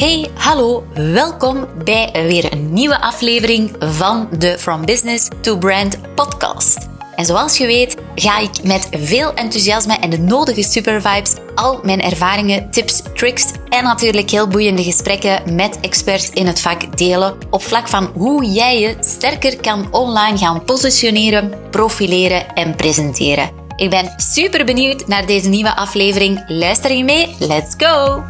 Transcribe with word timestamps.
Hey, 0.00 0.30
hallo, 0.34 0.84
welkom 0.94 1.68
bij 1.84 2.10
weer 2.12 2.52
een 2.52 2.72
nieuwe 2.72 3.00
aflevering 3.00 3.76
van 3.78 4.28
de 4.38 4.58
From 4.58 4.84
Business 4.84 5.28
to 5.40 5.58
Brand 5.58 6.14
podcast. 6.14 6.88
En 7.16 7.24
zoals 7.24 7.58
je 7.58 7.66
weet, 7.66 7.96
ga 8.14 8.38
ik 8.38 8.50
met 8.62 8.88
veel 8.90 9.34
enthousiasme 9.34 9.94
en 9.94 10.10
de 10.10 10.18
nodige 10.18 10.62
supervibes 10.62 11.34
al 11.54 11.80
mijn 11.82 12.00
ervaringen, 12.00 12.70
tips, 12.70 13.02
tricks 13.14 13.46
en 13.68 13.84
natuurlijk 13.84 14.30
heel 14.30 14.48
boeiende 14.48 14.82
gesprekken 14.82 15.54
met 15.54 15.80
experts 15.80 16.30
in 16.30 16.46
het 16.46 16.60
vak 16.60 16.96
delen 16.98 17.36
op 17.50 17.62
vlak 17.62 17.88
van 17.88 18.04
hoe 18.14 18.44
jij 18.44 18.80
je 18.80 18.96
sterker 19.00 19.60
kan 19.60 19.92
online 19.92 20.38
gaan 20.38 20.64
positioneren, 20.64 21.52
profileren 21.70 22.54
en 22.54 22.74
presenteren. 22.74 23.50
Ik 23.76 23.90
ben 23.90 24.14
super 24.16 24.64
benieuwd 24.64 25.06
naar 25.06 25.26
deze 25.26 25.48
nieuwe 25.48 25.76
aflevering. 25.76 26.44
Luister 26.46 26.92
je 26.92 27.04
mee? 27.04 27.36
Let's 27.38 27.74
go! 27.76 28.24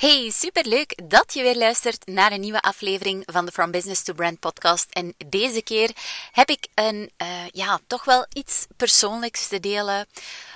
Hey, 0.00 0.30
superleuk 0.30 0.98
dat 1.04 1.34
je 1.34 1.42
weer 1.42 1.56
luistert 1.56 2.06
naar 2.06 2.32
een 2.32 2.40
nieuwe 2.40 2.60
aflevering 2.60 3.22
van 3.26 3.46
de 3.46 3.52
From 3.52 3.70
Business 3.70 4.02
to 4.02 4.12
Brand 4.12 4.38
podcast. 4.38 4.86
En 4.90 5.14
deze 5.26 5.62
keer 5.62 5.90
heb 6.32 6.48
ik 6.48 6.66
een, 6.74 7.10
uh, 7.22 7.28
ja, 7.52 7.80
toch 7.86 8.04
wel 8.04 8.26
iets 8.32 8.66
persoonlijks 8.76 9.48
te 9.48 9.60
delen, 9.60 10.06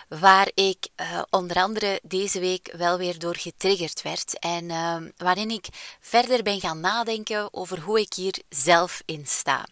waar 0.08 0.50
ik 0.54 0.88
uh, 1.00 1.22
onder 1.30 1.56
andere 1.56 2.00
deze 2.02 2.40
week 2.40 2.72
wel 2.76 2.98
weer 2.98 3.18
door 3.18 3.36
getriggerd 3.36 4.02
werd. 4.02 4.38
En 4.38 4.64
uh, 4.64 4.96
waarin 5.16 5.50
ik 5.50 5.66
verder 6.00 6.42
ben 6.42 6.60
gaan 6.60 6.80
nadenken 6.80 7.54
over 7.54 7.80
hoe 7.80 8.00
ik 8.00 8.12
hier 8.14 8.38
zelf 8.48 9.02
in 9.04 9.26
sta. 9.26 9.66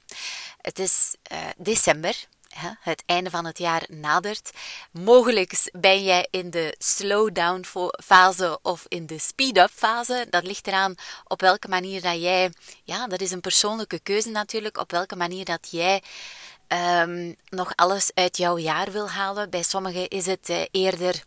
Het 0.60 0.78
is 0.78 1.14
december, 1.56 2.26
het 2.80 3.02
einde 3.06 3.30
van 3.30 3.44
het 3.44 3.58
jaar 3.58 3.84
nadert. 3.88 4.50
Mogelijk 4.90 5.70
ben 5.72 6.04
jij 6.04 6.26
in 6.30 6.50
de 6.50 6.74
slowdown 6.78 7.64
fase 8.04 8.58
of 8.62 8.84
in 8.88 9.06
de 9.06 9.18
speed-up 9.18 9.70
fase. 9.70 10.26
Dat 10.30 10.46
ligt 10.46 10.66
eraan 10.66 10.94
op 11.24 11.40
welke 11.40 11.68
manier 11.68 12.00
dat 12.02 12.20
jij, 12.20 12.52
ja, 12.84 13.06
dat 13.06 13.20
is 13.20 13.30
een 13.30 13.40
persoonlijke 13.40 13.98
keuze 13.98 14.30
natuurlijk, 14.30 14.78
op 14.78 14.90
welke 14.90 15.16
manier 15.16 15.44
dat 15.44 15.68
jij 15.70 16.02
um, 16.68 17.36
nog 17.48 17.72
alles 17.74 18.10
uit 18.14 18.36
jouw 18.36 18.58
jaar 18.58 18.92
wil 18.92 19.10
halen. 19.10 19.50
Bij 19.50 19.62
sommigen 19.62 20.08
is 20.08 20.26
het 20.26 20.48
uh, 20.48 20.62
eerder 20.70 21.24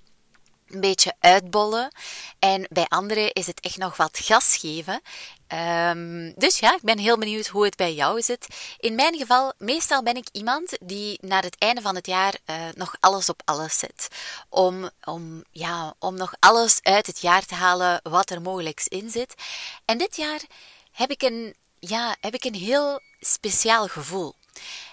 een 0.67 0.79
beetje 0.79 1.13
uitbollen. 1.19 1.91
En 2.39 2.67
bij 2.69 2.85
anderen 2.87 3.33
is 3.33 3.47
het 3.47 3.59
echt 3.59 3.77
nog 3.77 3.97
wat 3.97 4.19
gas 4.19 4.57
geven. 4.57 5.01
Um, 5.53 6.33
dus 6.35 6.59
ja, 6.59 6.75
ik 6.75 6.81
ben 6.81 6.97
heel 6.97 7.17
benieuwd 7.17 7.47
hoe 7.47 7.65
het 7.65 7.75
bij 7.75 7.93
jou 7.93 8.21
zit. 8.21 8.47
In 8.79 8.95
mijn 8.95 9.15
geval, 9.17 9.53
meestal 9.57 10.03
ben 10.03 10.15
ik 10.15 10.27
iemand 10.31 10.77
die 10.81 11.17
naar 11.21 11.43
het 11.43 11.55
einde 11.57 11.81
van 11.81 11.95
het 11.95 12.07
jaar 12.07 12.37
uh, 12.45 12.55
nog 12.73 12.95
alles 12.99 13.29
op 13.29 13.41
alles 13.45 13.79
zet. 13.79 14.07
Om, 14.49 14.89
om, 15.03 15.43
ja, 15.51 15.93
om 15.99 16.15
nog 16.15 16.33
alles 16.39 16.79
uit 16.81 17.07
het 17.07 17.19
jaar 17.19 17.45
te 17.45 17.55
halen 17.55 17.99
wat 18.03 18.29
er 18.29 18.41
mogelijk 18.41 18.83
in 18.87 19.09
zit. 19.09 19.33
En 19.85 19.97
dit 19.97 20.15
jaar 20.15 20.41
heb 20.91 21.09
ik 21.09 21.21
een, 21.21 21.55
ja, 21.79 22.15
heb 22.19 22.33
ik 22.33 22.43
een 22.43 22.55
heel 22.55 22.99
speciaal 23.19 23.87
gevoel. 23.87 24.35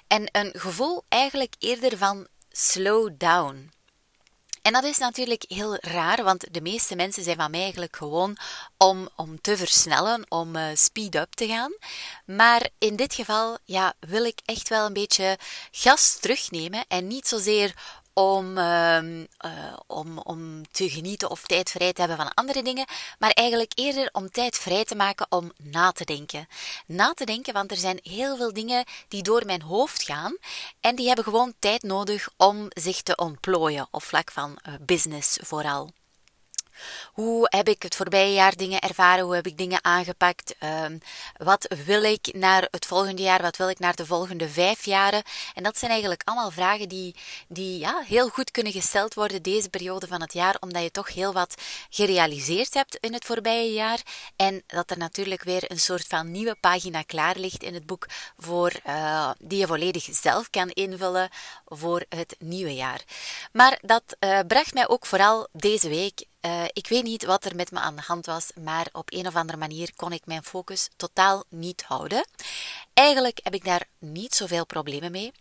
En 0.06 0.28
een 0.32 0.52
gevoel 0.56 1.04
eigenlijk 1.08 1.54
eerder 1.58 1.98
van 1.98 2.26
slow 2.50 3.10
down. 3.18 3.72
En 4.62 4.72
dat 4.72 4.84
is 4.84 4.98
natuurlijk 4.98 5.44
heel 5.48 5.76
raar, 5.80 6.22
want 6.22 6.54
de 6.54 6.60
meeste 6.60 6.96
mensen 6.96 7.22
zijn 7.22 7.36
van 7.36 7.50
mij 7.50 7.60
eigenlijk 7.60 7.96
gewoon 7.96 8.36
om, 8.76 9.08
om 9.16 9.40
te 9.40 9.56
versnellen, 9.56 10.24
om 10.28 10.56
uh, 10.56 10.66
speed 10.74 11.14
up 11.14 11.34
te 11.34 11.46
gaan. 11.46 11.72
Maar 12.24 12.68
in 12.78 12.96
dit 12.96 13.14
geval 13.14 13.58
ja, 13.64 13.94
wil 14.00 14.24
ik 14.24 14.40
echt 14.44 14.68
wel 14.68 14.86
een 14.86 14.92
beetje 14.92 15.38
gas 15.70 16.18
terugnemen 16.20 16.84
en 16.88 17.06
niet 17.06 17.28
zozeer 17.28 17.74
om, 18.12 18.58
uh, 18.58 19.02
uh, 19.02 19.22
om, 19.86 20.18
om 20.18 20.70
te 20.70 20.90
genieten 20.90 21.30
of 21.30 21.46
tijd 21.46 21.70
vrij 21.70 21.92
te 21.92 22.00
hebben 22.00 22.18
van 22.18 22.34
andere 22.34 22.62
dingen, 22.62 22.86
maar 23.18 23.30
eigenlijk 23.30 23.72
eerder 23.74 24.08
om 24.12 24.30
tijd 24.30 24.56
vrij 24.56 24.84
te 24.84 24.94
maken 24.94 25.26
om 25.28 25.52
na 25.56 25.92
te 25.92 26.04
denken. 26.04 26.48
Na 26.86 27.12
te 27.12 27.24
denken, 27.24 27.52
want 27.52 27.70
er 27.70 27.76
zijn 27.76 27.98
heel 28.02 28.36
veel 28.36 28.52
dingen 28.52 28.84
die 29.08 29.22
door 29.22 29.42
mijn 29.46 29.62
hoofd 29.62 30.02
gaan 30.02 30.36
en 30.80 30.96
die 30.96 31.06
hebben 31.06 31.24
gewoon 31.24 31.54
tijd 31.58 31.82
nodig 31.82 32.28
om 32.36 32.66
zich 32.68 33.02
te 33.02 33.16
ontplooien, 33.16 33.88
op 33.90 34.02
vlak 34.02 34.30
van 34.30 34.58
uh, 34.68 34.74
business 34.80 35.38
vooral. 35.42 35.90
Hoe 37.12 37.46
heb 37.50 37.68
ik 37.68 37.82
het 37.82 37.96
voorbije 37.96 38.32
jaar 38.32 38.56
dingen 38.56 38.80
ervaren? 38.80 39.24
Hoe 39.24 39.34
heb 39.34 39.46
ik 39.46 39.58
dingen 39.58 39.84
aangepakt? 39.84 40.54
Um, 40.84 40.98
wat 41.36 41.74
wil 41.84 42.02
ik 42.02 42.28
naar 42.32 42.68
het 42.70 42.86
volgende 42.86 43.22
jaar? 43.22 43.42
Wat 43.42 43.56
wil 43.56 43.68
ik 43.68 43.78
naar 43.78 43.94
de 43.94 44.06
volgende 44.06 44.48
vijf 44.48 44.84
jaren? 44.84 45.22
En 45.54 45.62
dat 45.62 45.78
zijn 45.78 45.90
eigenlijk 45.90 46.22
allemaal 46.24 46.50
vragen 46.50 46.88
die, 46.88 47.14
die 47.48 47.78
ja, 47.78 48.02
heel 48.06 48.28
goed 48.28 48.50
kunnen 48.50 48.72
gesteld 48.72 49.14
worden 49.14 49.42
deze 49.42 49.68
periode 49.68 50.06
van 50.06 50.20
het 50.20 50.32
jaar, 50.32 50.56
omdat 50.60 50.82
je 50.82 50.90
toch 50.90 51.12
heel 51.12 51.32
wat 51.32 51.54
gerealiseerd 51.90 52.74
hebt 52.74 52.96
in 53.00 53.12
het 53.12 53.24
voorbije 53.24 53.72
jaar. 53.72 54.00
En 54.36 54.62
dat 54.66 54.90
er 54.90 54.98
natuurlijk 54.98 55.42
weer 55.42 55.70
een 55.70 55.80
soort 55.80 56.06
van 56.06 56.30
nieuwe 56.30 56.56
pagina 56.60 57.02
klaar 57.02 57.36
ligt 57.36 57.62
in 57.62 57.74
het 57.74 57.86
boek 57.86 58.06
voor, 58.36 58.72
uh, 58.86 59.30
die 59.38 59.58
je 59.58 59.66
volledig 59.66 60.08
zelf 60.10 60.50
kan 60.50 60.70
invullen 60.70 61.28
voor 61.66 62.04
het 62.08 62.36
nieuwe 62.38 62.74
jaar. 62.74 63.00
Maar 63.52 63.78
dat 63.80 64.02
uh, 64.20 64.38
bracht 64.46 64.74
mij 64.74 64.88
ook 64.88 65.06
vooral 65.06 65.48
deze 65.52 65.88
week 65.88 66.24
uh, 66.46 66.64
ik 66.72 66.88
weet 66.88 67.02
niet 67.02 67.24
wat 67.24 67.44
er 67.44 67.56
met 67.56 67.70
me 67.70 67.78
aan 67.78 67.96
de 67.96 68.02
hand 68.06 68.26
was, 68.26 68.50
maar 68.60 68.88
op 68.92 69.12
een 69.12 69.26
of 69.26 69.36
andere 69.36 69.58
manier 69.58 69.92
kon 69.96 70.12
ik 70.12 70.26
mijn 70.26 70.42
focus 70.42 70.88
totaal 70.96 71.44
niet 71.48 71.82
houden. 71.82 72.26
Eigenlijk 72.94 73.40
heb 73.42 73.54
ik 73.54 73.64
daar 73.64 73.86
niet 73.98 74.34
zoveel 74.34 74.66
problemen 74.66 75.10
mee. 75.10 75.32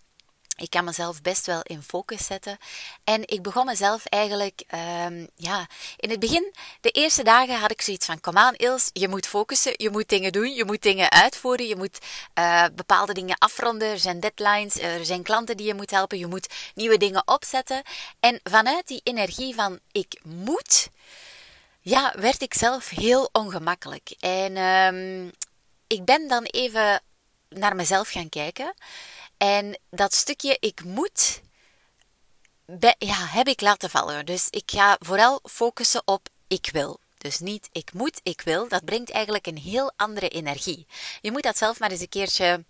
Ik 0.57 0.69
kan 0.69 0.83
mezelf 0.83 1.21
best 1.21 1.45
wel 1.45 1.61
in 1.63 1.81
focus 1.81 2.25
zetten. 2.25 2.57
En 3.03 3.27
ik 3.27 3.41
begon 3.41 3.65
mezelf 3.65 4.05
eigenlijk, 4.05 4.63
um, 5.05 5.27
ja, 5.35 5.67
in 5.97 6.09
het 6.09 6.19
begin, 6.19 6.53
de 6.81 6.89
eerste 6.89 7.23
dagen 7.23 7.59
had 7.59 7.71
ik 7.71 7.81
zoiets 7.81 8.05
van: 8.05 8.19
kom 8.19 8.37
aan, 8.37 8.53
Ils, 8.55 8.89
je 8.93 9.07
moet 9.07 9.27
focussen, 9.27 9.73
je 9.75 9.89
moet 9.89 10.09
dingen 10.09 10.31
doen, 10.31 10.53
je 10.53 10.65
moet 10.65 10.81
dingen 10.81 11.11
uitvoeren, 11.11 11.67
je 11.67 11.75
moet 11.75 11.99
uh, 12.39 12.65
bepaalde 12.75 13.13
dingen 13.13 13.37
afronden. 13.37 13.87
Er 13.87 13.99
zijn 13.99 14.19
deadlines, 14.19 14.79
er 14.79 15.05
zijn 15.05 15.23
klanten 15.23 15.57
die 15.57 15.67
je 15.67 15.73
moet 15.73 15.91
helpen, 15.91 16.17
je 16.17 16.27
moet 16.27 16.53
nieuwe 16.75 16.97
dingen 16.97 17.27
opzetten. 17.27 17.81
En 18.19 18.39
vanuit 18.43 18.87
die 18.87 19.01
energie 19.03 19.55
van: 19.55 19.79
ik 19.91 20.19
moet, 20.23 20.89
ja, 21.81 22.13
werd 22.17 22.41
ik 22.41 22.53
zelf 22.53 22.89
heel 22.89 23.29
ongemakkelijk. 23.31 24.15
En 24.19 24.57
um, 24.57 25.31
ik 25.87 26.05
ben 26.05 26.27
dan 26.27 26.43
even 26.43 27.01
naar 27.49 27.75
mezelf 27.75 28.09
gaan 28.09 28.29
kijken. 28.29 28.73
En 29.41 29.79
dat 29.89 30.13
stukje 30.13 30.57
ik 30.59 30.83
moet, 30.83 31.41
ja, 32.97 33.25
heb 33.25 33.47
ik 33.47 33.61
laten 33.61 33.89
vallen. 33.89 34.25
Dus 34.25 34.47
ik 34.49 34.71
ga 34.71 34.97
vooral 34.99 35.39
focussen 35.43 36.01
op 36.05 36.29
ik 36.47 36.69
wil. 36.71 36.99
Dus 37.17 37.39
niet 37.39 37.69
ik 37.71 37.93
moet, 37.93 38.19
ik 38.23 38.41
wil. 38.41 38.67
Dat 38.67 38.85
brengt 38.85 39.09
eigenlijk 39.09 39.47
een 39.47 39.57
heel 39.57 39.91
andere 39.95 40.29
energie. 40.29 40.87
Je 41.21 41.31
moet 41.31 41.43
dat 41.43 41.57
zelf 41.57 41.79
maar 41.79 41.91
eens 41.91 42.01
een 42.01 42.09
keertje 42.09 42.63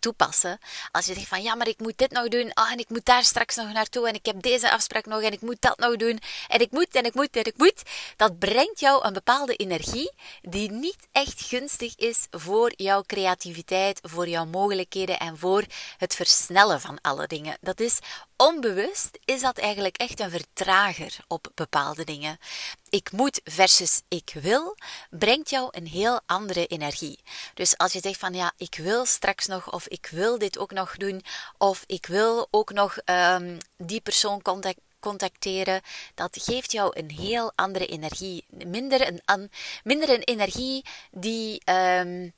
toepassen. 0.00 0.58
Als 0.90 1.06
je 1.06 1.14
zegt 1.14 1.28
van 1.28 1.42
ja, 1.42 1.54
maar 1.54 1.68
ik 1.68 1.78
moet 1.78 1.98
dit 1.98 2.10
nog 2.10 2.28
doen. 2.28 2.52
Ah, 2.52 2.72
en 2.72 2.78
ik 2.78 2.88
moet 2.88 3.04
daar 3.04 3.24
straks 3.24 3.56
nog 3.56 3.72
naartoe. 3.72 4.08
En 4.08 4.14
ik 4.14 4.26
heb 4.26 4.42
deze 4.42 4.70
afspraak 4.70 5.06
nog. 5.06 5.22
En 5.22 5.32
ik 5.32 5.40
moet 5.40 5.60
dat 5.60 5.78
nog 5.78 5.96
doen. 5.96 6.18
En 6.48 6.60
ik 6.60 6.70
moet 6.70 6.94
en 6.94 7.04
ik 7.04 7.14
moet 7.14 7.36
en 7.36 7.44
ik 7.44 7.56
moet. 7.56 7.82
Dat 8.16 8.38
brengt 8.38 8.80
jou 8.80 9.04
een 9.04 9.12
bepaalde 9.12 9.56
energie 9.56 10.12
die 10.42 10.70
niet 10.70 11.08
echt 11.12 11.40
gunstig 11.42 11.96
is 11.96 12.26
voor 12.30 12.72
jouw 12.76 13.02
creativiteit, 13.02 14.00
voor 14.02 14.28
jouw 14.28 14.44
mogelijkheden 14.44 15.18
en 15.18 15.38
voor 15.38 15.64
het 15.96 16.14
versnellen 16.14 16.80
van 16.80 16.98
alle 17.00 17.26
dingen. 17.26 17.56
Dat 17.60 17.80
is 17.80 17.98
onbewust 18.40 19.18
is 19.24 19.40
dat 19.40 19.58
eigenlijk 19.58 19.96
echt 19.96 20.20
een 20.20 20.30
vertrager 20.30 21.16
op 21.26 21.50
bepaalde 21.54 22.04
dingen. 22.04 22.38
Ik 22.88 23.12
moet 23.12 23.40
versus 23.44 24.00
ik 24.08 24.32
wil 24.40 24.76
brengt 25.10 25.50
jou 25.50 25.68
een 25.70 25.86
heel 25.86 26.20
andere 26.26 26.66
energie. 26.66 27.18
Dus 27.54 27.76
als 27.76 27.92
je 27.92 28.00
zegt 28.00 28.18
van 28.18 28.34
ja, 28.34 28.52
ik 28.56 28.74
wil 28.74 29.04
straks 29.04 29.46
nog 29.46 29.72
of 29.72 29.88
ik 29.88 30.08
wil 30.10 30.38
dit 30.38 30.58
ook 30.58 30.72
nog 30.72 30.96
doen 30.96 31.22
of 31.58 31.84
ik 31.86 32.06
wil 32.06 32.48
ook 32.50 32.72
nog 32.72 32.98
um, 33.04 33.58
die 33.76 34.00
persoon 34.00 34.42
contact, 34.42 34.80
contacteren, 35.00 35.80
dat 36.14 36.42
geeft 36.42 36.72
jou 36.72 36.98
een 36.98 37.10
heel 37.10 37.52
andere 37.54 37.86
energie. 37.86 38.44
Minder 38.66 39.06
een, 39.06 39.20
an, 39.24 39.50
minder 39.84 40.10
een 40.10 40.22
energie 40.24 40.84
die. 41.10 41.62
Um, 41.64 42.32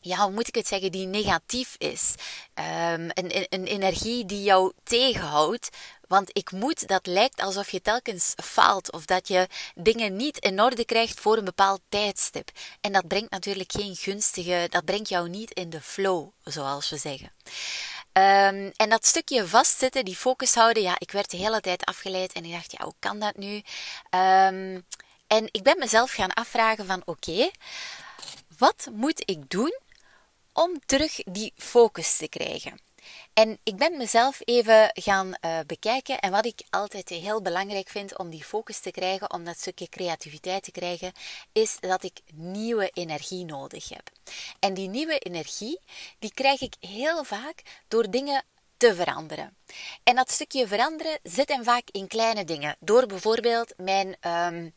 ja, 0.00 0.16
hoe 0.16 0.32
moet 0.32 0.48
ik 0.48 0.54
het 0.54 0.66
zeggen, 0.66 0.92
die 0.92 1.06
negatief 1.06 1.74
is. 1.78 2.14
Um, 2.54 3.10
een, 3.14 3.46
een 3.48 3.66
energie 3.66 4.26
die 4.26 4.42
jou 4.42 4.72
tegenhoudt. 4.84 5.68
Want 6.08 6.30
ik 6.32 6.52
moet, 6.52 6.88
dat 6.88 7.06
lijkt 7.06 7.40
alsof 7.40 7.70
je 7.70 7.82
telkens 7.82 8.34
faalt 8.44 8.92
of 8.92 9.04
dat 9.04 9.28
je 9.28 9.48
dingen 9.74 10.16
niet 10.16 10.38
in 10.38 10.60
orde 10.60 10.84
krijgt 10.84 11.20
voor 11.20 11.36
een 11.36 11.44
bepaald 11.44 11.80
tijdstip. 11.88 12.50
En 12.80 12.92
dat 12.92 13.08
brengt 13.08 13.30
natuurlijk 13.30 13.72
geen 13.72 13.96
gunstige, 13.96 14.66
dat 14.70 14.84
brengt 14.84 15.08
jou 15.08 15.28
niet 15.28 15.50
in 15.50 15.70
de 15.70 15.80
flow, 15.80 16.28
zoals 16.44 16.90
we 16.90 16.96
zeggen. 16.96 17.32
Um, 18.12 18.72
en 18.76 18.88
dat 18.88 19.06
stukje 19.06 19.46
vastzitten, 19.46 20.04
die 20.04 20.16
focus 20.16 20.54
houden, 20.54 20.82
ja, 20.82 20.94
ik 20.98 21.10
werd 21.10 21.30
de 21.30 21.36
hele 21.36 21.60
tijd 21.60 21.84
afgeleid 21.84 22.32
en 22.32 22.44
ik 22.44 22.52
dacht, 22.52 22.72
ja, 22.72 22.84
hoe 22.84 22.94
kan 22.98 23.18
dat 23.18 23.36
nu? 23.36 23.54
Um, 23.54 24.84
en 25.26 25.48
ik 25.50 25.62
ben 25.62 25.78
mezelf 25.78 26.12
gaan 26.12 26.32
afvragen 26.32 26.86
van, 26.86 27.02
oké, 27.04 27.50
wat 28.58 28.88
moet 28.92 29.22
ik 29.24 29.50
doen 29.50 29.78
om 30.52 30.80
terug 30.86 31.22
die 31.24 31.52
focus 31.56 32.16
te 32.16 32.28
krijgen. 32.28 32.80
En 33.32 33.58
ik 33.62 33.76
ben 33.76 33.96
mezelf 33.96 34.40
even 34.44 34.90
gaan 34.92 35.34
uh, 35.40 35.58
bekijken. 35.66 36.18
En 36.18 36.30
wat 36.30 36.46
ik 36.46 36.62
altijd 36.70 37.08
heel 37.08 37.42
belangrijk 37.42 37.88
vind 37.88 38.18
om 38.18 38.30
die 38.30 38.44
focus 38.44 38.78
te 38.78 38.90
krijgen, 38.90 39.32
om 39.32 39.44
dat 39.44 39.58
stukje 39.58 39.88
creativiteit 39.88 40.62
te 40.62 40.70
krijgen, 40.70 41.12
is 41.52 41.76
dat 41.80 42.02
ik 42.02 42.20
nieuwe 42.34 42.90
energie 42.92 43.44
nodig 43.44 43.88
heb. 43.88 44.10
En 44.58 44.74
die 44.74 44.88
nieuwe 44.88 45.18
energie, 45.18 45.80
die 46.18 46.34
krijg 46.34 46.60
ik 46.60 46.74
heel 46.80 47.24
vaak 47.24 47.62
door 47.88 48.10
dingen 48.10 48.44
te 48.76 48.94
veranderen. 48.94 49.56
En 50.02 50.14
dat 50.14 50.30
stukje 50.30 50.66
veranderen 50.66 51.18
zit 51.22 51.48
hem 51.48 51.64
vaak 51.64 51.88
in 51.90 52.06
kleine 52.06 52.44
dingen. 52.44 52.76
Door 52.78 53.06
bijvoorbeeld 53.06 53.72
mijn 53.76 54.16
um, 54.26 54.72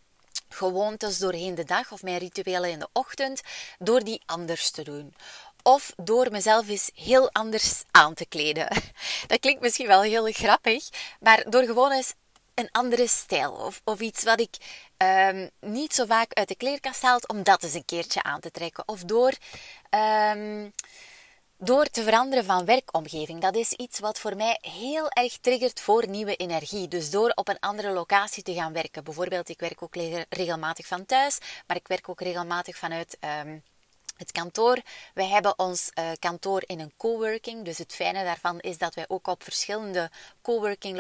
gewoontes 0.49 1.17
doorheen 1.17 1.55
de 1.55 1.63
dag 1.63 1.91
of 1.91 2.03
mijn 2.03 2.17
rituelen 2.17 2.69
in 2.69 2.79
de 2.79 2.89
ochtend, 2.93 3.41
door 3.79 4.03
die 4.03 4.21
anders 4.25 4.71
te 4.71 4.83
doen. 4.83 5.15
Of 5.63 5.93
door 5.95 6.31
mezelf 6.31 6.67
eens 6.67 6.91
heel 6.93 7.31
anders 7.31 7.83
aan 7.91 8.13
te 8.13 8.25
kleden. 8.25 8.67
Dat 9.27 9.39
klinkt 9.39 9.61
misschien 9.61 9.87
wel 9.87 10.01
heel 10.01 10.31
grappig, 10.31 10.89
maar 11.19 11.49
door 11.49 11.63
gewoon 11.63 11.91
eens 11.91 12.13
een 12.53 12.69
andere 12.71 13.07
stijl 13.07 13.51
of, 13.51 13.81
of 13.83 13.99
iets 13.99 14.23
wat 14.23 14.39
ik 14.39 14.55
um, 14.97 15.49
niet 15.59 15.93
zo 15.93 16.05
vaak 16.05 16.33
uit 16.33 16.47
de 16.47 16.55
kleerkast 16.55 17.01
haal, 17.01 17.19
om 17.27 17.43
dat 17.43 17.63
eens 17.63 17.73
een 17.73 17.85
keertje 17.85 18.23
aan 18.23 18.39
te 18.39 18.51
trekken. 18.51 18.87
Of 18.87 19.03
door 19.03 19.33
um, 19.89 20.73
door 21.57 21.85
te 21.85 22.03
veranderen 22.03 22.45
van 22.45 22.65
werkomgeving. 22.65 23.41
Dat 23.41 23.55
is 23.55 23.71
iets 23.71 23.99
wat 23.99 24.19
voor 24.19 24.35
mij 24.35 24.57
heel 24.61 25.09
erg 25.09 25.37
triggert 25.37 25.79
voor 25.79 26.07
nieuwe 26.07 26.35
energie. 26.35 26.87
Dus 26.87 27.09
door 27.09 27.31
op 27.35 27.47
een 27.47 27.59
andere 27.59 27.89
locatie 27.91 28.43
te 28.43 28.53
gaan 28.53 28.73
werken. 28.73 29.03
Bijvoorbeeld, 29.03 29.49
ik 29.49 29.59
werk 29.59 29.83
ook 29.83 29.95
regelmatig 30.29 30.87
van 30.87 31.05
thuis, 31.05 31.37
maar 31.67 31.77
ik 31.77 31.87
werk 31.87 32.09
ook 32.09 32.21
regelmatig 32.21 32.77
vanuit 32.77 33.17
um, 33.45 33.63
het 34.17 34.31
kantoor. 34.31 34.77
Wij 35.13 35.27
hebben 35.27 35.59
ons 35.59 35.89
uh, 35.93 36.11
kantoor 36.19 36.63
in 36.65 36.79
een 36.79 36.93
coworking. 36.97 37.65
Dus 37.65 37.77
het 37.77 37.93
fijne 37.93 38.23
daarvan 38.23 38.59
is 38.59 38.77
dat 38.77 38.95
wij 38.95 39.05
ook 39.07 39.27
op 39.27 39.43
verschillende 39.43 40.11
coworking 40.41 40.97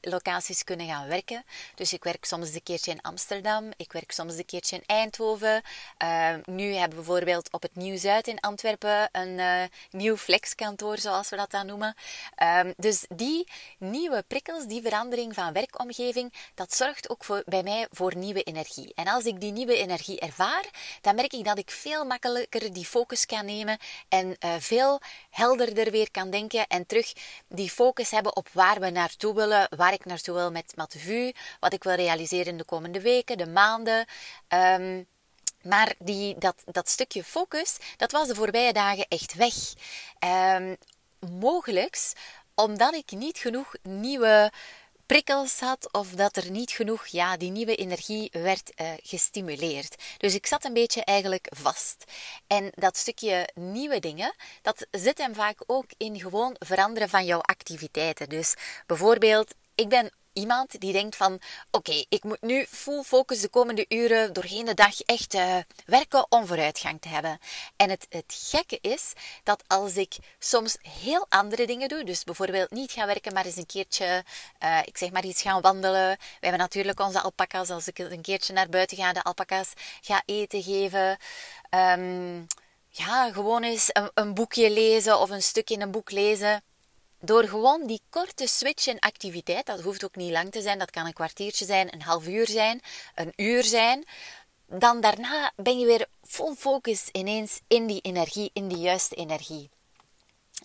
locaties, 0.00 0.64
kunnen 0.64 0.86
gaan 0.86 1.08
werken. 1.08 1.44
Dus 1.74 1.92
ik 1.92 2.04
werk 2.04 2.24
soms 2.24 2.54
een 2.54 2.62
keertje 2.62 2.90
in 2.90 3.00
Amsterdam. 3.00 3.70
Ik 3.76 3.92
werk 3.92 4.12
soms 4.12 4.36
een 4.36 4.44
keertje 4.44 4.76
in 4.76 4.82
Eindhoven. 4.86 5.62
Uh, 6.02 6.34
nu 6.44 6.72
hebben 6.72 6.98
we 6.98 7.04
bijvoorbeeld 7.04 7.52
op 7.52 7.62
het 7.62 7.76
Nieuw-Zuid 7.76 8.26
in 8.26 8.40
Antwerpen 8.40 9.08
een 9.12 9.38
uh, 9.38 9.62
nieuw 9.90 10.16
flexkantoor, 10.16 10.98
zoals 10.98 11.28
we 11.28 11.36
dat 11.36 11.50
dan 11.50 11.66
noemen. 11.66 11.94
Um, 12.42 12.74
dus 12.76 13.04
die 13.08 13.48
nieuwe 13.78 14.24
prikkels, 14.26 14.66
die 14.66 14.82
verandering 14.82 15.34
van 15.34 15.52
werkomgeving, 15.52 16.32
dat 16.54 16.74
zorgt 16.74 17.08
ook 17.08 17.24
voor, 17.24 17.42
bij 17.46 17.62
mij 17.62 17.86
voor 17.90 18.16
nieuwe 18.16 18.42
energie. 18.42 18.92
En 18.94 19.06
als 19.06 19.24
ik 19.24 19.40
die 19.40 19.52
nieuwe 19.52 19.76
energie 19.76 20.20
ervaar, 20.20 20.64
dan 21.00 21.14
merk 21.14 21.32
ik 21.32 21.44
dat 21.44 21.58
ik 21.58 21.70
veel 21.70 22.04
makkelijker 22.04 22.45
die 22.48 22.86
focus 22.86 23.26
kan 23.26 23.44
nemen 23.44 23.78
en 24.08 24.36
uh, 24.44 24.54
veel 24.58 25.00
helderder 25.30 25.90
weer 25.90 26.10
kan 26.10 26.30
denken 26.30 26.66
en 26.66 26.86
terug 26.86 27.12
die 27.48 27.70
focus 27.70 28.10
hebben 28.10 28.36
op 28.36 28.48
waar 28.52 28.80
we 28.80 28.90
naartoe 28.90 29.34
willen, 29.34 29.68
waar 29.76 29.92
ik 29.92 30.04
naartoe 30.04 30.34
wil 30.34 30.50
met 30.50 30.72
Matevu, 30.76 31.32
wat 31.60 31.72
ik 31.72 31.84
wil 31.84 31.94
realiseren 31.94 32.46
in 32.46 32.58
de 32.58 32.64
komende 32.64 33.00
weken, 33.00 33.38
de 33.38 33.46
maanden. 33.46 34.06
Um, 34.48 35.06
maar 35.62 35.94
die, 35.98 36.38
dat, 36.38 36.62
dat 36.64 36.88
stukje 36.88 37.24
focus, 37.24 37.76
dat 37.96 38.12
was 38.12 38.28
de 38.28 38.34
voorbije 38.34 38.72
dagen 38.72 39.06
echt 39.08 39.34
weg. 39.34 39.54
Um, 40.54 40.76
mogelijks 41.38 42.12
omdat 42.54 42.94
ik 42.94 43.10
niet 43.10 43.38
genoeg 43.38 43.74
nieuwe 43.82 44.52
prikkels 45.06 45.60
had 45.60 45.92
of 45.92 46.10
dat 46.10 46.36
er 46.36 46.50
niet 46.50 46.70
genoeg, 46.70 47.06
ja, 47.06 47.36
die 47.36 47.50
nieuwe 47.50 47.74
energie 47.74 48.28
werd 48.32 48.72
uh, 48.80 48.92
gestimuleerd. 49.02 49.94
Dus 50.18 50.34
ik 50.34 50.46
zat 50.46 50.64
een 50.64 50.72
beetje 50.72 51.04
eigenlijk 51.04 51.46
vast. 51.56 52.04
En 52.46 52.70
dat 52.74 52.96
stukje 52.96 53.48
nieuwe 53.54 54.00
dingen, 54.00 54.34
dat 54.62 54.86
zit 54.90 55.18
hem 55.18 55.34
vaak 55.34 55.62
ook 55.66 55.90
in 55.96 56.20
gewoon 56.20 56.56
veranderen 56.58 57.08
van 57.08 57.24
jouw 57.24 57.40
activiteiten. 57.40 58.28
Dus 58.28 58.54
bijvoorbeeld, 58.86 59.54
ik 59.74 59.88
ben 59.88 60.12
iemand 60.36 60.80
die 60.80 60.92
denkt 60.92 61.16
van 61.16 61.40
oké, 61.70 62.04
ik 62.08 62.24
moet 62.24 62.42
nu 62.42 62.66
full 62.68 63.02
focus 63.02 63.40
de 63.40 63.48
komende 63.48 63.84
uren 63.88 64.32
doorheen 64.32 64.64
de 64.64 64.74
dag 64.74 65.00
echt 65.00 65.34
uh, 65.34 65.56
werken 65.86 66.26
om 66.28 66.46
vooruitgang 66.46 67.00
te 67.00 67.08
hebben. 67.08 67.38
En 67.76 67.90
het, 67.90 68.06
het 68.08 68.38
gekke 68.50 68.78
is 68.80 69.12
dat 69.42 69.64
als 69.66 69.96
ik 69.96 70.16
soms 70.38 70.76
heel 71.02 71.26
andere 71.28 71.66
dingen 71.66 71.88
doe, 71.88 72.04
dus 72.04 72.24
bijvoorbeeld 72.24 72.70
niet 72.70 72.92
gaan 72.92 73.06
werken, 73.06 73.32
maar 73.32 73.44
eens 73.44 73.56
een 73.56 73.66
keertje, 73.66 74.24
uh, 74.62 74.78
ik 74.84 74.96
zeg 74.96 75.10
maar 75.10 75.24
iets 75.24 75.42
gaan 75.42 75.60
wandelen. 75.60 76.16
We 76.18 76.18
hebben 76.40 76.60
natuurlijk 76.60 77.00
onze 77.00 77.20
alpaca's, 77.20 77.70
als 77.70 77.88
ik 77.88 77.98
een 77.98 78.22
keertje 78.22 78.52
naar 78.52 78.68
buiten 78.68 78.96
ga, 78.96 79.12
de 79.12 79.22
alpaca's 79.22 79.72
ga 80.00 80.22
eten 80.24 80.62
geven. 80.62 81.18
Um, 81.70 82.46
ja, 82.88 83.32
gewoon 83.32 83.62
eens 83.62 83.88
een, 83.92 84.10
een 84.14 84.34
boekje 84.34 84.70
lezen 84.70 85.18
of 85.20 85.30
een 85.30 85.42
stukje 85.42 85.74
in 85.74 85.80
een 85.80 85.90
boek 85.90 86.10
lezen 86.10 86.62
door 87.20 87.44
gewoon 87.44 87.86
die 87.86 88.00
korte 88.10 88.46
switch 88.46 88.86
in 88.86 88.98
activiteit, 88.98 89.66
dat 89.66 89.80
hoeft 89.80 90.04
ook 90.04 90.16
niet 90.16 90.30
lang 90.30 90.52
te 90.52 90.62
zijn, 90.62 90.78
dat 90.78 90.90
kan 90.90 91.06
een 91.06 91.12
kwartiertje 91.12 91.64
zijn, 91.64 91.92
een 91.94 92.02
half 92.02 92.26
uur 92.26 92.48
zijn, 92.48 92.80
een 93.14 93.32
uur 93.36 93.64
zijn, 93.64 94.04
dan 94.66 95.00
daarna 95.00 95.52
ben 95.56 95.78
je 95.78 95.86
weer 95.86 96.06
vol 96.22 96.54
focus 96.54 97.08
ineens 97.12 97.60
in 97.68 97.86
die 97.86 98.00
energie, 98.00 98.50
in 98.52 98.68
die 98.68 98.78
juiste 98.78 99.14
energie. 99.14 99.70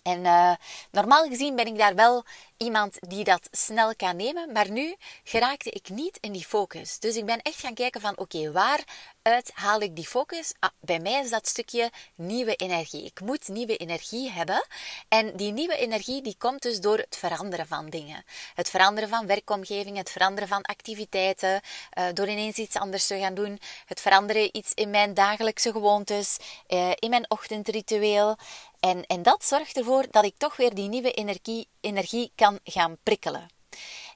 En 0.02 0.24
uh, 0.24 0.52
normaal 0.90 1.28
gezien 1.28 1.56
ben 1.56 1.66
ik 1.66 1.78
daar 1.78 1.94
wel 1.94 2.24
iemand 2.62 2.96
die 3.00 3.24
dat 3.24 3.48
snel 3.50 3.96
kan 3.96 4.16
nemen, 4.16 4.52
maar 4.52 4.70
nu 4.70 4.96
geraakte 5.24 5.70
ik 5.70 5.88
niet 5.88 6.18
in 6.20 6.32
die 6.32 6.44
focus. 6.44 6.98
Dus 6.98 7.16
ik 7.16 7.26
ben 7.26 7.42
echt 7.42 7.60
gaan 7.60 7.74
kijken 7.74 8.00
van 8.00 8.18
oké, 8.18 8.36
okay, 8.36 8.52
waaruit 8.52 9.50
haal 9.54 9.80
ik 9.80 9.96
die 9.96 10.06
focus? 10.06 10.52
Ah, 10.58 10.70
bij 10.80 11.00
mij 11.00 11.22
is 11.24 11.30
dat 11.30 11.48
stukje 11.48 11.90
nieuwe 12.14 12.54
energie. 12.56 13.04
Ik 13.04 13.20
moet 13.20 13.48
nieuwe 13.48 13.76
energie 13.76 14.30
hebben 14.30 14.66
en 15.08 15.36
die 15.36 15.52
nieuwe 15.52 15.76
energie 15.76 16.22
die 16.22 16.36
komt 16.38 16.62
dus 16.62 16.80
door 16.80 16.98
het 16.98 17.16
veranderen 17.16 17.66
van 17.66 17.90
dingen. 17.90 18.24
Het 18.54 18.70
veranderen 18.70 19.08
van 19.08 19.26
werkomgeving, 19.26 19.96
het 19.96 20.10
veranderen 20.10 20.48
van 20.48 20.62
activiteiten, 20.62 21.60
uh, 21.98 22.04
door 22.14 22.28
ineens 22.28 22.56
iets 22.56 22.76
anders 22.76 23.06
te 23.06 23.18
gaan 23.18 23.34
doen, 23.34 23.60
het 23.86 24.00
veranderen 24.00 24.56
iets 24.56 24.72
in 24.74 24.90
mijn 24.90 25.14
dagelijkse 25.14 25.72
gewoontes, 25.72 26.36
uh, 26.68 26.90
in 26.94 27.10
mijn 27.10 27.30
ochtendritueel. 27.30 28.36
En, 28.80 29.06
en 29.06 29.22
dat 29.22 29.44
zorgt 29.44 29.76
ervoor 29.76 30.04
dat 30.10 30.24
ik 30.24 30.34
toch 30.38 30.56
weer 30.56 30.74
die 30.74 30.88
nieuwe 30.88 31.12
energie, 31.12 31.68
energie 31.80 32.32
kan 32.34 32.51
gaan 32.64 32.96
prikkelen. 33.02 33.48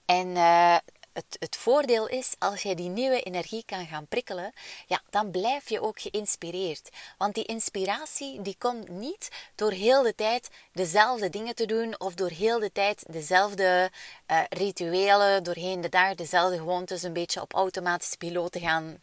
En 0.05 0.29
uh, 0.29 0.77
het, 1.17 1.37
het, 1.39 1.57
voordeel 1.57 2.09
is, 2.09 2.35
als 2.39 2.63
jij 2.63 2.75
die 2.75 2.89
nieuwe 2.89 3.23
energie 3.23 3.63
kan 3.67 3.87
gaan 3.87 4.07
prikkelen, 4.07 4.53
ja, 4.87 5.01
dan 5.11 5.31
blijf 5.31 5.69
je 5.69 5.81
ook 5.81 6.01
geïnspireerd. 6.01 6.89
Want 7.19 7.35
die 7.35 7.45
inspiratie 7.45 8.43
die 8.43 8.57
komt 8.59 8.89
niet 8.89 9.29
door 9.55 9.71
heel 9.71 10.03
de 10.03 10.15
tijd 10.15 10.49
dezelfde 10.73 11.31
dingen 11.31 11.55
te 11.55 11.67
doen 11.67 12.01
of 12.01 12.15
door 12.15 12.31
heel 12.31 12.59
de 12.59 12.73
tijd 12.73 13.05
dezelfde 13.11 13.91
uh, 14.31 14.41
rituelen 14.49 15.45
doorheen 15.45 15.81
de 15.81 15.89
dag, 15.89 16.15
dezelfde 16.15 16.57
gewoontes 16.57 17.03
een 17.03 17.13
beetje 17.13 17.41
op 17.41 17.53
automatische 17.53 18.17
piloot 18.17 18.53
te 18.53 18.61
gaan 18.61 19.01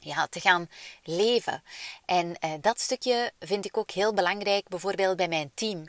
ja, 0.00 0.26
te 0.26 0.40
gaan 0.40 0.70
leven. 1.02 1.62
En 2.04 2.36
uh, 2.44 2.52
dat 2.60 2.80
stukje 2.80 3.32
vind 3.40 3.64
ik 3.64 3.76
ook 3.76 3.90
heel 3.90 4.14
belangrijk, 4.14 4.68
bijvoorbeeld 4.68 5.16
bij 5.16 5.28
mijn 5.28 5.50
team. 5.54 5.88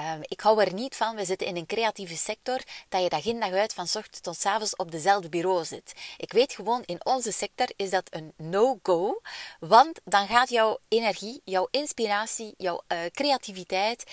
Uh, 0.00 0.12
ik 0.22 0.40
hou 0.40 0.62
er 0.62 0.72
niet 0.72 0.96
van, 0.96 1.16
we 1.16 1.24
zitten 1.24 1.46
in 1.46 1.56
een 1.56 1.66
creatieve 1.66 2.16
sector, 2.16 2.60
dat 2.88 3.02
je 3.02 3.08
dag 3.08 3.24
in 3.24 3.40
dag 3.40 3.52
uit 3.52 3.74
van 3.74 3.84
ochtend 3.84 4.22
tot 4.22 4.44
avonds 4.44 4.76
op 4.76 4.90
dezelfde 4.90 5.28
bureau 5.28 5.64
zit. 5.64 5.92
Ik 6.16 6.32
weet 6.32 6.52
gewoon, 6.52 6.82
in 6.86 7.04
onze 7.04 7.32
sector 7.32 7.70
is 7.76 7.90
dat 7.90 8.06
een 8.10 8.32
no-go, 8.36 9.20
want 9.60 10.00
dan 10.04 10.26
gaat 10.26 10.48
jouw 10.48 10.78
energie, 10.88 11.40
jouw 11.44 11.68
inspiratie, 11.70 12.54
jouw 12.56 12.82
uh, 12.88 12.98
creativiteit 13.12 14.04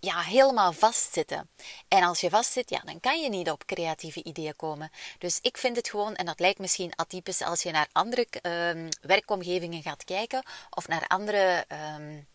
ja, 0.00 0.20
helemaal 0.20 0.72
vastzitten. 0.72 1.48
En 1.88 2.02
als 2.02 2.20
je 2.20 2.30
vastzit, 2.30 2.70
ja, 2.70 2.80
dan 2.84 3.00
kan 3.00 3.20
je 3.20 3.28
niet 3.28 3.50
op 3.50 3.66
creatieve 3.66 4.22
ideeën 4.22 4.56
komen. 4.56 4.90
Dus 5.18 5.38
ik 5.42 5.58
vind 5.58 5.76
het 5.76 5.88
gewoon, 5.88 6.14
en 6.14 6.26
dat 6.26 6.40
lijkt 6.40 6.58
misschien 6.58 6.92
atypisch 6.96 7.42
als 7.42 7.62
je 7.62 7.70
naar 7.70 7.88
andere 7.92 8.26
um, 8.74 8.88
werkomgevingen 9.00 9.82
gaat 9.82 10.04
kijken 10.04 10.42
of 10.70 10.88
naar 10.88 11.06
andere 11.06 11.64
um, 11.98 12.26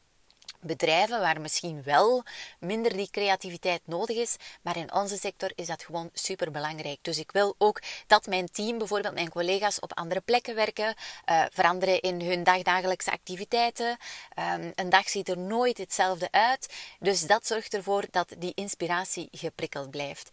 bedrijven 0.61 1.19
waar 1.19 1.41
misschien 1.41 1.83
wel 1.83 2.23
minder 2.59 2.97
die 2.97 3.09
creativiteit 3.11 3.81
nodig 3.85 4.17
is, 4.17 4.35
maar 4.61 4.77
in 4.77 4.93
onze 4.93 5.17
sector 5.17 5.51
is 5.55 5.67
dat 5.67 5.83
gewoon 5.83 6.09
super 6.13 6.51
belangrijk. 6.51 6.97
Dus 7.01 7.17
ik 7.17 7.31
wil 7.31 7.55
ook 7.57 7.81
dat 8.07 8.27
mijn 8.27 8.51
team, 8.51 8.77
bijvoorbeeld 8.77 9.13
mijn 9.13 9.29
collega's, 9.29 9.79
op 9.79 9.97
andere 9.97 10.21
plekken 10.21 10.55
werken, 10.55 10.95
uh, 11.29 11.43
veranderen 11.51 12.01
in 12.01 12.21
hun 12.21 12.43
dagdagelijkse 12.43 13.11
activiteiten. 13.11 13.97
Um, 14.39 14.71
een 14.75 14.89
dag 14.89 15.09
ziet 15.09 15.29
er 15.29 15.37
nooit 15.37 15.77
hetzelfde 15.77 16.27
uit, 16.31 16.73
dus 16.99 17.21
dat 17.21 17.47
zorgt 17.47 17.73
ervoor 17.73 18.05
dat 18.11 18.33
die 18.37 18.51
inspiratie 18.55 19.27
geprikkeld 19.31 19.91
blijft. 19.91 20.29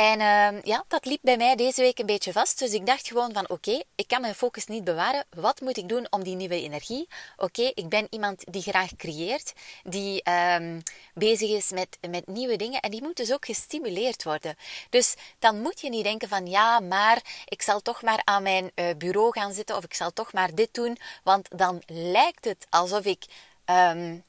En 0.00 0.20
uh, 0.20 0.62
ja, 0.62 0.84
dat 0.88 1.04
liep 1.04 1.18
bij 1.22 1.36
mij 1.36 1.56
deze 1.56 1.80
week 1.80 1.98
een 1.98 2.06
beetje 2.06 2.32
vast. 2.32 2.58
Dus 2.58 2.72
ik 2.72 2.86
dacht 2.86 3.08
gewoon 3.08 3.32
van 3.32 3.48
oké, 3.48 3.82
ik 3.94 4.08
kan 4.08 4.20
mijn 4.20 4.34
focus 4.34 4.66
niet 4.66 4.84
bewaren. 4.84 5.24
Wat 5.30 5.60
moet 5.60 5.76
ik 5.76 5.88
doen 5.88 6.06
om 6.10 6.22
die 6.22 6.36
nieuwe 6.36 6.62
energie? 6.62 7.08
Oké, 7.36 7.62
ik 7.74 7.88
ben 7.88 8.06
iemand 8.10 8.52
die 8.52 8.62
graag 8.62 8.96
creëert, 8.96 9.52
die 9.82 10.30
um, 10.30 10.82
bezig 11.14 11.50
is 11.50 11.70
met, 11.70 11.98
met 12.10 12.26
nieuwe 12.26 12.56
dingen 12.56 12.80
en 12.80 12.90
die 12.90 13.02
moet 13.02 13.16
dus 13.16 13.32
ook 13.32 13.44
gestimuleerd 13.44 14.22
worden. 14.22 14.56
Dus 14.90 15.14
dan 15.38 15.60
moet 15.60 15.80
je 15.80 15.88
niet 15.88 16.04
denken 16.04 16.28
van 16.28 16.46
ja, 16.46 16.80
maar 16.80 17.44
ik 17.44 17.62
zal 17.62 17.80
toch 17.80 18.02
maar 18.02 18.20
aan 18.24 18.42
mijn 18.42 18.70
uh, 18.74 18.86
bureau 18.98 19.32
gaan 19.32 19.52
zitten 19.52 19.76
of 19.76 19.84
ik 19.84 19.94
zal 19.94 20.12
toch 20.12 20.32
maar 20.32 20.54
dit 20.54 20.74
doen, 20.74 20.98
want 21.24 21.48
dan 21.58 21.82
lijkt 21.86 22.44
het 22.44 22.66
alsof 22.70 23.04
ik 23.04 23.24
um, 23.66 24.24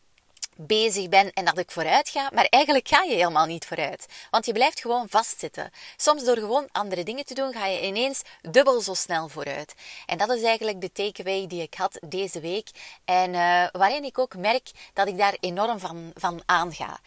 bezig 0.67 1.09
ben 1.09 1.33
en 1.33 1.45
dat 1.45 1.57
ik 1.57 1.71
vooruit 1.71 2.09
ga, 2.09 2.29
maar 2.33 2.45
eigenlijk 2.45 2.87
ga 2.87 3.03
je 3.03 3.13
helemaal 3.13 3.45
niet 3.45 3.65
vooruit. 3.65 4.05
Want 4.29 4.45
je 4.45 4.53
blijft 4.53 4.79
gewoon 4.79 5.09
vastzitten. 5.09 5.71
Soms 5.97 6.23
door 6.23 6.37
gewoon 6.37 6.67
andere 6.71 7.03
dingen 7.03 7.25
te 7.25 7.33
doen, 7.33 7.53
ga 7.53 7.65
je 7.65 7.85
ineens 7.85 8.21
dubbel 8.41 8.81
zo 8.81 8.93
snel 8.93 9.29
vooruit. 9.29 9.73
En 10.05 10.17
dat 10.17 10.29
is 10.29 10.43
eigenlijk 10.43 10.81
de 10.81 10.91
takeaway 10.91 11.47
die 11.47 11.61
ik 11.61 11.73
had 11.73 11.99
deze 12.05 12.39
week. 12.39 12.69
En 13.05 13.33
uh, 13.33 13.67
waarin 13.71 14.03
ik 14.03 14.19
ook 14.19 14.35
merk 14.35 14.71
dat 14.93 15.07
ik 15.07 15.17
daar 15.17 15.37
enorm 15.39 15.79
van, 15.79 16.11
van 16.13 16.41
aanga. 16.45 16.99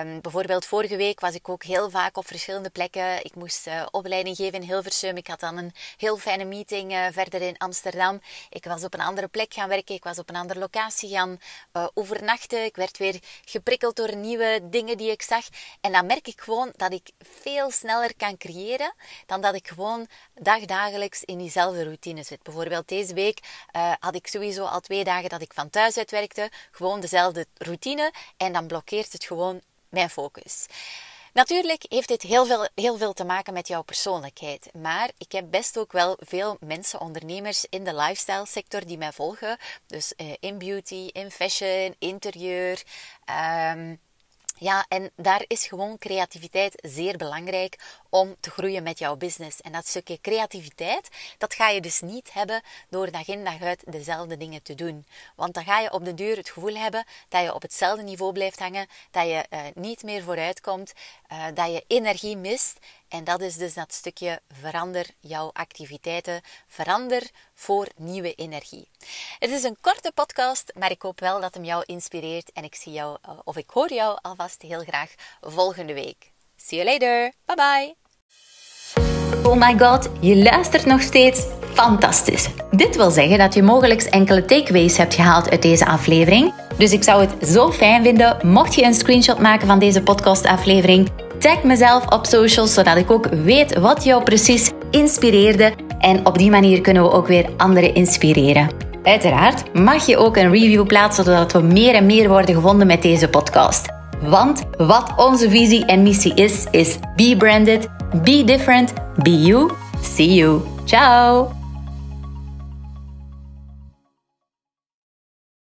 Um, 0.00 0.20
bijvoorbeeld 0.20 0.64
vorige 0.64 0.96
week 0.96 1.20
was 1.20 1.34
ik 1.34 1.48
ook 1.48 1.64
heel 1.64 1.90
vaak 1.90 2.16
op 2.16 2.26
verschillende 2.26 2.70
plekken. 2.70 3.24
Ik 3.24 3.34
moest 3.34 3.66
uh, 3.66 3.86
opleiding 3.90 4.36
geven 4.36 4.60
in 4.60 4.68
Hilversum. 4.68 5.16
Ik 5.16 5.26
had 5.26 5.40
dan 5.40 5.56
een 5.56 5.72
heel 5.96 6.16
fijne 6.16 6.44
meeting 6.44 6.92
uh, 6.92 7.06
verder 7.10 7.42
in 7.42 7.58
Amsterdam. 7.58 8.20
Ik 8.50 8.64
was 8.64 8.84
op 8.84 8.94
een 8.94 9.00
andere 9.00 9.28
plek 9.28 9.54
gaan 9.54 9.68
werken. 9.68 9.94
Ik 9.94 10.04
was 10.04 10.18
op 10.18 10.28
een 10.28 10.36
andere 10.36 10.58
locatie 10.60 11.10
gaan 11.10 11.38
overnachten. 11.94 12.64
Ik 12.64 12.76
werd 12.86 12.98
weer 12.98 13.20
geprikkeld 13.44 13.96
door 13.96 14.16
nieuwe 14.16 14.60
dingen 14.62 14.96
die 14.96 15.10
ik 15.10 15.22
zag. 15.22 15.44
En 15.80 15.92
dan 15.92 16.06
merk 16.06 16.28
ik 16.28 16.40
gewoon 16.40 16.72
dat 16.76 16.92
ik 16.92 17.10
veel 17.40 17.70
sneller 17.70 18.16
kan 18.16 18.36
creëren 18.36 18.94
dan 19.26 19.40
dat 19.40 19.54
ik 19.54 19.68
gewoon 19.68 20.06
dagdagelijks 20.34 21.24
in 21.24 21.38
diezelfde 21.38 21.84
routine 21.84 22.22
zit. 22.22 22.42
Bijvoorbeeld 22.42 22.88
deze 22.88 23.14
week 23.14 23.38
uh, 23.76 23.92
had 24.00 24.14
ik 24.14 24.26
sowieso 24.26 24.64
al 24.64 24.80
twee 24.80 25.04
dagen 25.04 25.28
dat 25.28 25.42
ik 25.42 25.52
van 25.54 25.70
thuis 25.70 25.96
uit 25.98 26.10
werkte. 26.10 26.50
Gewoon 26.70 27.00
dezelfde 27.00 27.46
routine. 27.54 28.12
En 28.36 28.52
dan 28.52 28.66
blokkeert 28.66 29.12
het 29.12 29.24
gewoon 29.24 29.60
mijn 29.88 30.10
focus. 30.10 30.66
Natuurlijk 31.36 31.84
heeft 31.88 32.08
dit 32.08 32.22
heel 32.22 32.46
veel, 32.46 32.68
heel 32.74 32.96
veel 32.96 33.12
te 33.12 33.24
maken 33.24 33.52
met 33.52 33.68
jouw 33.68 33.82
persoonlijkheid. 33.82 34.70
Maar 34.72 35.10
ik 35.18 35.32
heb 35.32 35.50
best 35.50 35.78
ook 35.78 35.92
wel 35.92 36.16
veel 36.20 36.56
mensen, 36.60 37.00
ondernemers 37.00 37.66
in 37.70 37.84
de 37.84 37.94
lifestyle 37.94 38.46
sector 38.46 38.86
die 38.86 38.98
mij 38.98 39.12
volgen. 39.12 39.56
Dus 39.86 40.12
uh, 40.16 40.34
in 40.40 40.58
beauty, 40.58 41.10
in 41.12 41.30
fashion, 41.30 41.94
interieur. 41.98 42.82
Um, 43.74 44.00
ja, 44.58 44.84
en 44.88 45.10
daar 45.16 45.44
is 45.46 45.66
gewoon 45.66 45.98
creativiteit 45.98 46.74
zeer 46.82 47.16
belangrijk 47.16 47.78
om 48.08 48.36
te 48.40 48.50
groeien 48.50 48.82
met 48.82 48.98
jouw 48.98 49.16
business. 49.16 49.60
En 49.60 49.72
dat 49.72 49.86
stukje 49.86 50.20
creativiteit, 50.20 51.08
dat 51.38 51.54
ga 51.54 51.68
je 51.68 51.80
dus 51.80 52.00
niet 52.00 52.32
hebben 52.32 52.62
door 52.88 53.10
dag 53.10 53.28
in 53.28 53.44
dag 53.44 53.62
uit 53.62 53.82
dezelfde 53.86 54.36
dingen 54.36 54.62
te 54.62 54.74
doen. 54.74 55.06
Want 55.36 55.54
dan 55.54 55.64
ga 55.64 55.80
je 55.80 55.92
op 55.92 56.04
de 56.04 56.14
duur 56.14 56.36
het 56.36 56.50
gevoel 56.50 56.74
hebben 56.74 57.04
dat 57.28 57.42
je 57.42 57.54
op 57.54 57.62
hetzelfde 57.62 58.02
niveau 58.02 58.32
blijft 58.32 58.58
hangen, 58.58 58.86
dat 59.10 59.26
je 59.26 59.46
uh, 59.50 59.60
niet 59.74 60.02
meer 60.02 60.22
vooruit 60.22 60.60
komt, 60.60 60.92
uh, 61.32 61.44
dat 61.54 61.72
je 61.72 61.84
energie 61.86 62.36
mist. 62.36 62.78
En 63.08 63.24
dat 63.24 63.40
is 63.40 63.56
dus 63.56 63.74
dat 63.74 63.92
stukje 63.92 64.40
verander 64.60 65.06
jouw 65.20 65.50
activiteiten, 65.52 66.40
verander 66.66 67.22
voor 67.54 67.86
nieuwe 67.96 68.34
energie. 68.34 68.88
Het 69.38 69.50
is 69.50 69.62
een 69.62 69.76
korte 69.80 70.12
podcast, 70.14 70.72
maar 70.78 70.90
ik 70.90 71.02
hoop 71.02 71.20
wel 71.20 71.40
dat 71.40 71.54
hem 71.54 71.64
jou 71.64 71.82
inspireert 71.86 72.52
en 72.52 72.64
ik 72.64 72.74
zie 72.74 72.92
jou 72.92 73.18
uh, 73.28 73.38
of 73.44 73.56
ik 73.56 73.70
hoor 73.70 73.92
jou 73.92 74.18
alvast 74.22 74.62
heel 74.62 74.80
graag 74.80 75.14
volgende 75.40 75.94
week. 75.94 76.32
See 76.56 76.78
you 76.78 76.90
later. 76.90 77.32
Bye 77.44 77.56
bye. 77.56 77.94
Oh 79.46 79.56
my 79.56 79.78
god, 79.78 80.08
je 80.20 80.36
luistert 80.36 80.84
nog 80.84 81.02
steeds. 81.02 81.44
Fantastisch. 81.72 82.48
Dit 82.70 82.96
wil 82.96 83.10
zeggen 83.10 83.38
dat 83.38 83.54
je 83.54 83.62
mogelijk 83.62 84.02
enkele 84.02 84.44
takeaways 84.44 84.96
hebt 84.96 85.14
gehaald 85.14 85.50
uit 85.50 85.62
deze 85.62 85.86
aflevering. 85.86 86.54
Dus 86.78 86.92
ik 86.92 87.02
zou 87.02 87.26
het 87.26 87.48
zo 87.48 87.72
fijn 87.72 88.02
vinden 88.02 88.46
mocht 88.46 88.74
je 88.74 88.82
een 88.82 88.94
screenshot 88.94 89.38
maken 89.38 89.66
van 89.66 89.78
deze 89.78 90.02
podcastaflevering. 90.02 91.25
Tag 91.38 91.62
mezelf 91.62 92.06
op 92.06 92.26
socials 92.26 92.74
zodat 92.74 92.96
ik 92.96 93.10
ook 93.10 93.28
weet 93.28 93.78
wat 93.78 94.04
jou 94.04 94.22
precies 94.22 94.70
inspireerde. 94.90 95.72
En 95.98 96.26
op 96.26 96.38
die 96.38 96.50
manier 96.50 96.80
kunnen 96.80 97.02
we 97.02 97.10
ook 97.10 97.26
weer 97.26 97.50
anderen 97.56 97.94
inspireren. 97.94 98.68
Uiteraard 99.02 99.74
mag 99.74 100.06
je 100.06 100.16
ook 100.16 100.36
een 100.36 100.50
review 100.50 100.86
plaatsen 100.86 101.24
zodat 101.24 101.52
we 101.52 101.60
meer 101.60 101.94
en 101.94 102.06
meer 102.06 102.28
worden 102.28 102.54
gevonden 102.54 102.86
met 102.86 103.02
deze 103.02 103.28
podcast. 103.28 103.86
Want 104.20 104.62
wat 104.76 105.12
onze 105.16 105.50
visie 105.50 105.84
en 105.84 106.02
missie 106.02 106.34
is, 106.34 106.66
is 106.70 106.98
be 107.16 107.34
branded, 107.38 107.88
be 108.22 108.42
different, 108.44 108.92
be 109.22 109.42
you. 109.42 109.70
See 110.02 110.34
you. 110.34 110.60
Ciao! 110.84 111.65